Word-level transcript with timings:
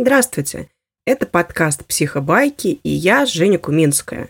Здравствуйте! 0.00 0.68
Это 1.06 1.26
подкаст 1.26 1.84
«Психобайки» 1.84 2.78
и 2.84 2.88
я, 2.88 3.26
Женя 3.26 3.58
Куминская. 3.58 4.28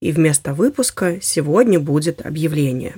И 0.00 0.12
вместо 0.12 0.54
выпуска 0.54 1.18
сегодня 1.20 1.78
будет 1.78 2.24
объявление. 2.24 2.94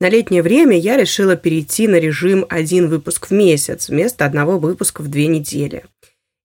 На 0.00 0.08
летнее 0.08 0.42
время 0.42 0.78
я 0.78 0.96
решила 0.96 1.36
перейти 1.36 1.86
на 1.86 1.96
режим 1.96 2.46
один 2.48 2.88
выпуск 2.88 3.26
в 3.28 3.32
месяц 3.32 3.90
вместо 3.90 4.24
одного 4.24 4.58
выпуска 4.58 5.02
в 5.02 5.08
две 5.08 5.26
недели. 5.26 5.84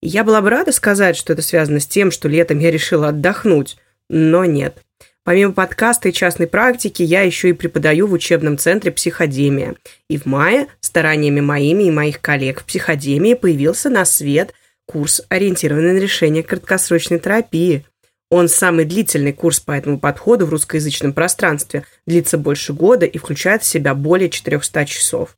И 0.02 0.10
я 0.10 0.26
была 0.26 0.42
бы 0.42 0.50
рада 0.50 0.74
сказать, 0.74 1.16
что 1.16 1.32
это 1.32 1.42
связано 1.42 1.80
с 1.80 1.88
тем, 1.88 2.12
что 2.12 2.28
летом 2.28 2.60
я 2.60 2.70
решила 2.70 3.08
отдохнуть, 3.08 3.78
но 4.10 4.44
нет. 4.44 4.84
Помимо 5.24 5.54
подкаста 5.54 6.10
и 6.10 6.14
частной 6.14 6.48
практики, 6.48 7.04
я 7.04 7.22
еще 7.22 7.52
и 7.52 7.54
преподаю 7.54 8.08
в 8.08 8.12
учебном 8.12 8.58
центре 8.58 8.92
«Психодемия». 8.92 9.76
И 10.10 10.18
в 10.18 10.26
мае 10.26 10.68
стараниями 10.82 11.40
моими 11.40 11.86
и 11.86 11.92
моих 11.92 12.20
коллег 12.20 12.60
в 12.60 12.66
«Психодемии» 12.66 13.34
появился 13.34 13.90
на 13.90 14.04
свет 14.04 14.54
курс, 14.86 15.22
ориентированный 15.30 15.94
на 15.94 16.00
решение 16.00 16.44
краткосрочной 16.44 17.20
терапии. 17.20 17.86
Он 18.30 18.48
самый 18.48 18.86
длительный 18.86 19.34
курс 19.34 19.60
по 19.60 19.72
этому 19.72 20.00
подходу 20.00 20.46
в 20.46 20.50
русскоязычном 20.50 21.14
пространстве, 21.14 21.86
длится 22.08 22.38
больше 22.38 22.74
года 22.74 23.06
и 23.06 23.18
включает 23.18 23.64
в 23.64 23.68
себя 23.68 23.94
более 23.94 24.30
400 24.30 24.86
часов. 24.86 25.38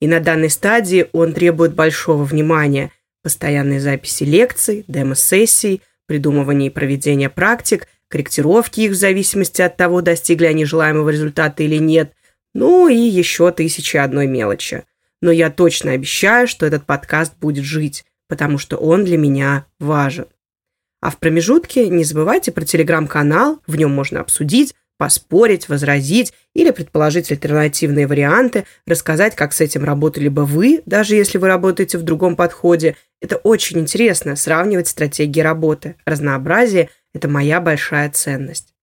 И 0.00 0.08
на 0.08 0.20
данной 0.20 0.50
стадии 0.50 1.06
он 1.12 1.32
требует 1.32 1.74
большого 1.74 2.24
внимания, 2.24 2.90
постоянной 3.22 3.78
записи 3.78 4.24
лекций, 4.24 4.84
демо-сессий, 4.88 5.82
придумывания 6.06 6.68
и 6.68 6.70
проведения 6.70 7.30
практик, 7.30 7.88
корректировки 8.08 8.80
их 8.80 8.92
в 8.92 8.94
зависимости 8.94 9.62
от 9.62 9.76
того, 9.76 10.00
достигли 10.00 10.46
они 10.46 10.64
желаемого 10.64 11.10
результата 11.10 11.62
или 11.62 11.76
нет, 11.76 12.12
ну 12.54 12.88
и 12.88 12.96
еще 12.96 13.50
тысячи 13.52 13.96
одной 13.96 14.26
мелочи. 14.26 14.84
Но 15.20 15.30
я 15.30 15.50
точно 15.50 15.92
обещаю, 15.92 16.46
что 16.46 16.66
этот 16.66 16.84
подкаст 16.84 17.34
будет 17.38 17.64
жить, 17.64 18.04
потому 18.28 18.58
что 18.58 18.76
он 18.76 19.04
для 19.04 19.18
меня 19.18 19.66
важен. 19.78 20.26
А 21.00 21.10
в 21.10 21.18
промежутке 21.18 21.88
не 21.88 22.04
забывайте 22.04 22.52
про 22.52 22.64
телеграм-канал, 22.64 23.60
в 23.66 23.76
нем 23.76 23.92
можно 23.92 24.20
обсудить, 24.20 24.74
поспорить, 24.98 25.68
возразить 25.68 26.32
или 26.54 26.70
предположить 26.70 27.30
альтернативные 27.30 28.06
варианты, 28.06 28.64
рассказать, 28.86 29.34
как 29.36 29.52
с 29.52 29.60
этим 29.60 29.84
работали 29.84 30.28
бы 30.28 30.46
вы, 30.46 30.82
даже 30.86 31.14
если 31.14 31.38
вы 31.38 31.48
работаете 31.48 31.98
в 31.98 32.02
другом 32.02 32.34
подходе. 32.34 32.96
Это 33.20 33.36
очень 33.36 33.78
интересно, 33.78 34.36
сравнивать 34.36 34.88
стратегии 34.88 35.40
работы. 35.40 35.96
Разнообразие– 36.06 36.90
это 37.14 37.28
моя 37.28 37.60
большая 37.60 38.10
ценность. 38.10 38.74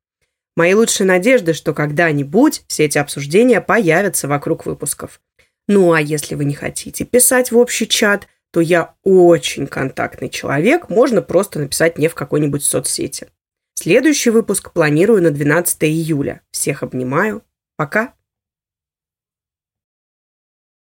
Мои 0.56 0.76
лучшие 0.76 1.08
надежды, 1.08 1.54
что 1.54 1.74
когда-нибудь 1.74 2.64
все 2.68 2.86
эти 2.86 3.00
обсуждения 3.00 3.60
появятся 3.60 4.28
вокруг 4.28 4.68
выпусков. 4.68 5.20
Ну 5.68 5.94
а 5.94 6.02
если 6.02 6.36
вы 6.36 6.46
не 6.46 6.54
хотите 6.54 7.06
писать 7.06 7.52
в 7.52 7.58
общий 7.58 7.88
чат, 7.88 8.28
то 8.54 8.62
я 8.62 8.94
очень 9.04 9.66
контактный 9.66 10.30
человек, 10.30 10.88
можно 10.88 11.24
просто 11.24 11.58
написать 11.58 11.98
мне 11.98 12.08
в 12.08 12.14
какой-нибудь 12.14 12.64
соцсети. 12.64 13.30
Следующий 13.74 14.30
выпуск 14.30 14.72
планирую 14.72 15.24
на 15.24 15.32
12 15.32 15.84
июля. 15.86 16.42
Всех 16.52 16.84
обнимаю. 16.84 17.42
Пока. 17.78 18.14